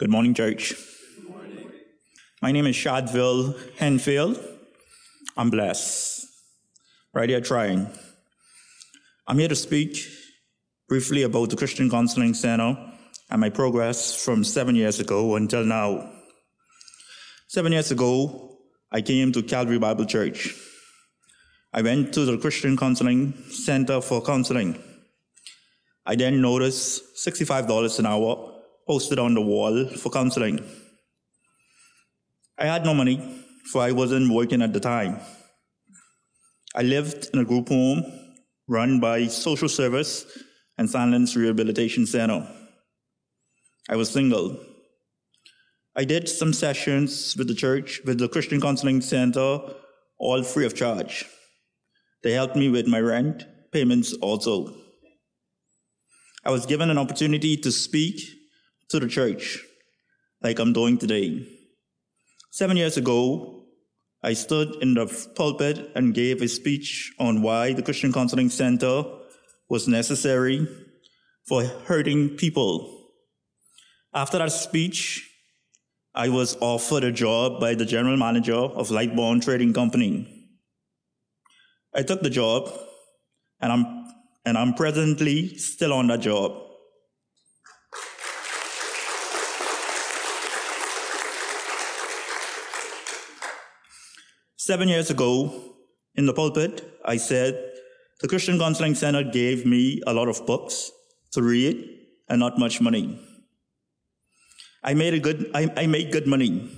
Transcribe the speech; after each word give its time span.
Good 0.00 0.08
morning, 0.08 0.32
church. 0.32 0.74
My 2.40 2.52
name 2.52 2.64
is 2.64 2.74
Shadville 2.74 3.52
Henfield. 3.76 4.42
I'm 5.36 5.50
blessed. 5.50 6.26
Right 7.12 7.28
here 7.28 7.42
trying. 7.42 7.86
I'm 9.26 9.38
here 9.38 9.48
to 9.48 9.54
speak 9.54 9.98
briefly 10.88 11.24
about 11.24 11.50
the 11.50 11.56
Christian 11.56 11.90
Counseling 11.90 12.32
Center 12.32 12.78
and 13.28 13.42
my 13.42 13.50
progress 13.50 14.14
from 14.14 14.42
seven 14.42 14.74
years 14.74 15.00
ago 15.00 15.36
until 15.36 15.66
now. 15.66 16.10
Seven 17.48 17.72
years 17.72 17.90
ago, 17.90 18.56
I 18.90 19.02
came 19.02 19.32
to 19.32 19.42
Calvary 19.42 19.78
Bible 19.78 20.06
Church. 20.06 20.56
I 21.74 21.82
went 21.82 22.14
to 22.14 22.24
the 22.24 22.38
Christian 22.38 22.74
Counseling 22.74 23.34
Center 23.50 24.00
for 24.00 24.22
counseling. 24.22 24.82
I 26.06 26.16
then 26.16 26.40
noticed 26.40 27.02
$65 27.18 27.98
an 27.98 28.06
hour 28.06 28.59
posted 28.90 29.20
on 29.20 29.34
the 29.34 29.40
wall 29.40 29.86
for 29.86 30.10
counseling. 30.10 30.58
I 32.58 32.66
had 32.66 32.84
no 32.84 32.92
money, 32.92 33.18
for 33.70 33.82
I 33.82 33.92
wasn't 33.92 34.32
working 34.32 34.62
at 34.62 34.72
the 34.72 34.80
time. 34.80 35.20
I 36.74 36.82
lived 36.82 37.30
in 37.32 37.38
a 37.38 37.44
group 37.44 37.68
home 37.68 38.02
run 38.66 38.98
by 38.98 39.28
Social 39.28 39.68
Service 39.68 40.26
and 40.76 40.90
Silence 40.90 41.36
Rehabilitation 41.36 42.04
Center. 42.04 42.40
I 43.88 43.94
was 43.94 44.10
single. 44.10 44.58
I 45.94 46.04
did 46.04 46.28
some 46.28 46.52
sessions 46.52 47.36
with 47.36 47.46
the 47.46 47.54
church, 47.54 48.00
with 48.04 48.18
the 48.18 48.28
Christian 48.28 48.60
Counseling 48.60 49.02
Center, 49.02 49.60
all 50.18 50.42
free 50.42 50.66
of 50.66 50.74
charge. 50.74 51.26
They 52.24 52.32
helped 52.32 52.56
me 52.56 52.68
with 52.68 52.88
my 52.88 53.00
rent 53.00 53.44
payments 53.70 54.12
also. 54.14 54.74
I 56.44 56.50
was 56.50 56.66
given 56.66 56.90
an 56.90 56.98
opportunity 56.98 57.56
to 57.56 57.70
speak 57.70 58.39
to 58.90 59.00
the 59.00 59.08
church 59.08 59.64
like 60.42 60.58
I'm 60.58 60.72
doing 60.72 60.98
today. 60.98 61.46
Seven 62.50 62.76
years 62.76 62.96
ago, 62.96 63.64
I 64.22 64.34
stood 64.34 64.76
in 64.82 64.94
the 64.94 65.06
pulpit 65.34 65.92
and 65.94 66.12
gave 66.12 66.42
a 66.42 66.48
speech 66.48 67.12
on 67.18 67.42
why 67.42 67.72
the 67.72 67.82
Christian 67.82 68.12
Counseling 68.12 68.50
Center 68.50 69.04
was 69.68 69.88
necessary 69.88 70.66
for 71.46 71.64
hurting 71.64 72.30
people. 72.36 73.08
After 74.12 74.38
that 74.38 74.52
speech, 74.52 75.26
I 76.14 76.28
was 76.28 76.56
offered 76.60 77.04
a 77.04 77.12
job 77.12 77.60
by 77.60 77.74
the 77.74 77.86
general 77.86 78.16
manager 78.16 78.56
of 78.56 78.90
Lightbourne 78.90 79.42
Trading 79.42 79.72
Company. 79.72 80.26
I 81.94 82.02
took 82.02 82.20
the 82.20 82.30
job, 82.30 82.70
and 83.60 83.72
I'm, 83.72 84.12
and 84.44 84.58
I'm 84.58 84.74
presently 84.74 85.56
still 85.56 85.92
on 85.92 86.08
that 86.08 86.20
job. 86.20 86.69
Seven 94.70 94.86
years 94.86 95.10
ago, 95.10 95.52
in 96.14 96.26
the 96.26 96.32
pulpit, 96.32 96.96
I 97.04 97.16
said, 97.16 97.72
the 98.20 98.28
Christian 98.28 98.56
Counseling 98.56 98.94
Center 98.94 99.24
gave 99.24 99.66
me 99.66 100.00
a 100.06 100.14
lot 100.14 100.28
of 100.28 100.46
books 100.46 100.92
to 101.32 101.42
read 101.42 101.74
and 102.28 102.38
not 102.38 102.56
much 102.56 102.80
money. 102.80 103.18
I 104.84 104.94
made 104.94 105.14
a 105.14 105.18
good, 105.18 105.50
I, 105.54 105.68
I 105.76 105.88
make 105.88 106.12
good 106.12 106.28
money, 106.28 106.70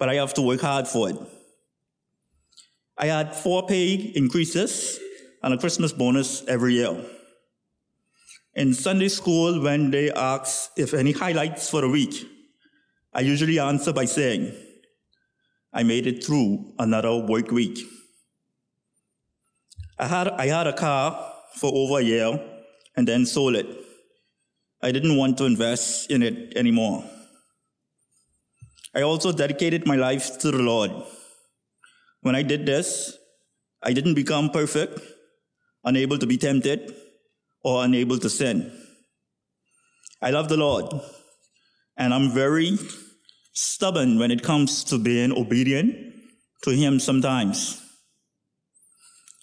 but 0.00 0.08
I 0.08 0.14
have 0.14 0.34
to 0.34 0.42
work 0.42 0.60
hard 0.60 0.88
for 0.88 1.10
it. 1.10 1.16
I 2.96 3.06
had 3.06 3.32
four 3.32 3.64
pay 3.68 3.94
increases 4.16 4.98
and 5.44 5.54
a 5.54 5.58
Christmas 5.58 5.92
bonus 5.92 6.44
every 6.48 6.74
year. 6.74 7.00
In 8.56 8.74
Sunday 8.74 9.06
school, 9.08 9.62
when 9.62 9.92
they 9.92 10.10
ask 10.10 10.72
if 10.76 10.94
any 10.94 11.12
highlights 11.12 11.70
for 11.70 11.80
the 11.80 11.88
week, 11.88 12.26
I 13.14 13.20
usually 13.20 13.60
answer 13.60 13.92
by 13.92 14.06
saying, 14.06 14.52
I 15.78 15.84
made 15.84 16.08
it 16.08 16.24
through 16.24 16.74
another 16.80 17.14
work 17.14 17.52
week. 17.52 17.78
I 19.96 20.08
had, 20.08 20.26
I 20.26 20.46
had 20.46 20.66
a 20.66 20.72
car 20.72 21.32
for 21.54 21.70
over 21.72 22.00
a 22.00 22.02
year 22.02 22.40
and 22.96 23.06
then 23.06 23.24
sold 23.24 23.54
it. 23.54 23.68
I 24.82 24.90
didn't 24.90 25.16
want 25.16 25.38
to 25.38 25.44
invest 25.44 26.10
in 26.10 26.24
it 26.24 26.56
anymore. 26.56 27.04
I 28.92 29.02
also 29.02 29.30
dedicated 29.30 29.86
my 29.86 29.94
life 29.94 30.40
to 30.40 30.50
the 30.50 30.58
Lord. 30.58 30.90
When 32.22 32.34
I 32.34 32.42
did 32.42 32.66
this, 32.66 33.16
I 33.80 33.92
didn't 33.92 34.14
become 34.14 34.50
perfect, 34.50 34.98
unable 35.84 36.18
to 36.18 36.26
be 36.26 36.38
tempted, 36.38 36.92
or 37.62 37.84
unable 37.84 38.18
to 38.18 38.28
sin. 38.28 38.72
I 40.20 40.30
love 40.30 40.48
the 40.48 40.56
Lord, 40.56 40.92
and 41.96 42.12
I'm 42.12 42.30
very 42.32 42.76
stubborn 43.58 44.20
when 44.20 44.30
it 44.30 44.40
comes 44.40 44.84
to 44.84 44.98
being 44.98 45.32
obedient 45.32 45.92
to 46.62 46.70
Him 46.70 47.00
sometimes. 47.00 47.82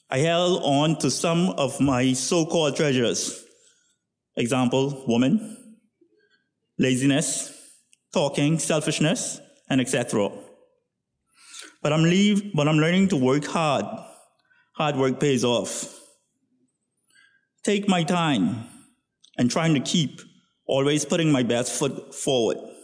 I 0.09 0.19
held 0.19 0.61
on 0.63 0.97
to 0.99 1.11
some 1.11 1.49
of 1.49 1.81
my 1.81 2.13
so 2.13 2.45
called 2.45 2.77
treasures. 2.77 3.43
Example, 4.37 5.03
woman, 5.05 5.77
laziness, 6.77 7.51
talking, 8.13 8.57
selfishness, 8.57 9.41
and 9.69 9.81
etc. 9.81 10.31
But 11.81 11.91
I'm 11.91 12.03
leave, 12.03 12.53
but 12.53 12.69
I'm 12.69 12.77
learning 12.77 13.09
to 13.09 13.17
work 13.17 13.45
hard. 13.45 13.85
Hard 14.77 14.95
work 14.95 15.19
pays 15.19 15.43
off. 15.43 15.93
Take 17.63 17.89
my 17.89 18.03
time 18.03 18.65
and 19.37 19.51
trying 19.51 19.73
to 19.73 19.81
keep 19.81 20.21
always 20.65 21.03
putting 21.03 21.33
my 21.33 21.43
best 21.43 21.77
foot 21.77 22.15
forward. 22.15 22.74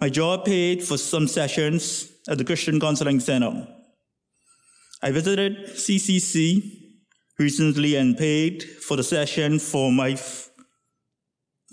My 0.00 0.08
job 0.08 0.46
paid 0.46 0.82
for 0.82 0.96
some 0.96 1.28
sessions 1.28 2.10
at 2.26 2.38
the 2.38 2.44
Christian 2.44 2.80
Counseling 2.80 3.20
Center. 3.20 3.68
I 5.02 5.10
visited 5.10 5.74
CCC 5.74 6.62
recently 7.38 7.96
and 7.96 8.16
paid 8.16 8.62
for 8.62 8.96
the 8.96 9.02
session 9.02 9.58
for 9.58 9.92
my 9.92 10.12
f- 10.12 10.48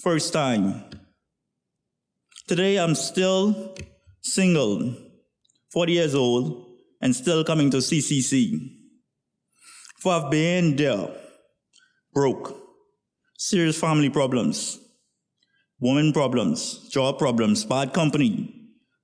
first 0.04 0.34
time. 0.34 0.84
Today 2.50 2.78
I'm 2.78 2.96
still 2.96 3.74
single, 4.22 4.94
40 5.72 5.94
years 5.94 6.14
old, 6.14 6.66
and 7.02 7.16
still 7.16 7.46
coming 7.46 7.72
to 7.72 7.78
CCC. 7.78 8.60
For 10.02 10.12
I've 10.12 10.30
been 10.30 10.76
there, 10.76 11.12
broke, 12.14 12.58
serious 13.38 13.80
family 13.80 14.10
problems, 14.10 14.80
woman 15.80 16.12
problems, 16.12 16.90
job 16.90 17.20
problems, 17.20 17.66
bad 17.66 17.94
company, 17.94 18.54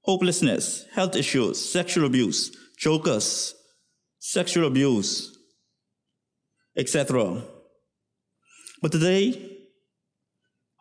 hopelessness, 0.01 0.85
health 0.94 1.16
issues, 1.16 1.57
sexual 1.63 2.06
abuse, 2.06 2.56
jokers, 2.78 3.53
sexual 4.19 4.67
abuse, 4.67 5.38
etc. 6.75 7.41
But 8.81 8.91
today, 8.91 9.50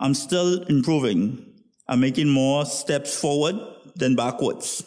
I'm 0.00 0.14
still 0.14 0.62
improving. 0.64 1.46
I'm 1.86 2.00
making 2.00 2.28
more 2.28 2.64
steps 2.64 3.18
forward 3.18 3.56
than 3.94 4.16
backwards. 4.16 4.84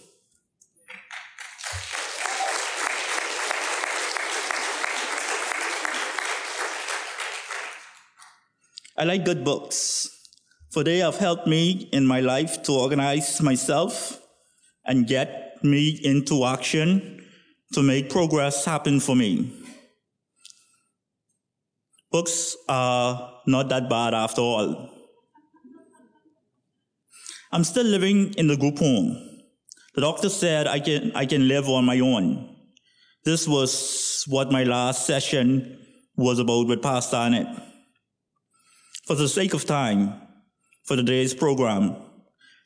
I 8.97 9.03
like 9.03 9.25
good 9.25 9.43
books, 9.43 10.14
for 10.75 10.83
they 10.83 10.97
have 10.97 11.15
helped 11.15 11.47
me 11.47 11.87
in 11.93 12.05
my 12.05 12.19
life 12.19 12.61
to 12.61 12.73
organize 12.73 13.41
myself 13.41 14.19
and 14.83 15.07
get 15.07 15.63
me 15.63 15.97
into 16.03 16.43
action 16.43 17.25
to 17.71 17.81
make 17.81 18.09
progress 18.09 18.65
happen 18.65 18.99
for 18.99 19.15
me. 19.15 19.53
Books 22.11 22.57
are 22.67 23.39
not 23.47 23.69
that 23.69 23.89
bad 23.89 24.13
after 24.13 24.41
all. 24.41 24.89
I'm 27.53 27.63
still 27.63 27.85
living 27.85 28.33
in 28.33 28.47
the 28.47 28.57
group 28.57 28.79
home. 28.79 29.15
The 29.93 30.01
doctor 30.01 30.27
said 30.27 30.67
I 30.67 30.81
can, 30.81 31.13
I 31.15 31.25
can 31.25 31.47
live 31.47 31.69
on 31.69 31.85
my 31.85 32.01
own. 32.01 32.53
This 33.23 33.47
was 33.47 34.25
what 34.27 34.51
my 34.51 34.65
last 34.65 35.05
session 35.05 35.79
was 36.17 36.37
about 36.37 36.67
with 36.67 36.81
Pastor 36.81 37.15
Annette. 37.15 37.63
For 39.07 39.15
the 39.15 39.29
sake 39.29 39.53
of 39.53 39.63
time, 39.63 40.24
for 40.85 40.95
today's 40.95 41.33
program, 41.33 41.95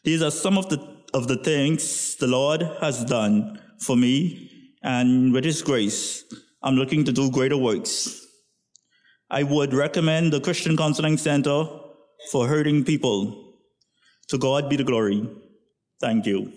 these 0.04 0.22
are 0.22 0.32
some 0.32 0.58
of 0.58 0.70
the, 0.70 0.80
of 1.14 1.28
the 1.28 1.38
things 1.38 2.16
the 2.16 2.28
Lord 2.28 2.62
has 2.82 3.04
done 3.06 3.62
for 3.80 3.96
me, 3.96 4.76
and 4.84 5.34
with 5.34 5.46
His 5.46 5.62
grace, 5.62 6.24
I'm 6.62 6.76
looking 6.76 7.06
to 7.06 7.12
do 7.12 7.32
greater 7.32 7.58
works. 7.58 8.26
I 9.30 9.44
would 9.44 9.74
recommend 9.74 10.34
the 10.34 10.42
Christian 10.42 10.76
Counseling 10.76 11.18
Center 11.18 11.66
for 12.32 12.48
hurting 12.48 12.84
people. 12.84 13.54
To 14.30 14.38
God 14.38 14.70
be 14.70 14.76
the 14.76 14.84
glory. 14.84 15.28
Thank 16.02 16.26
you. 16.26 16.52